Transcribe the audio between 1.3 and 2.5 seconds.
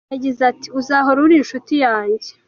inshuti yanjye.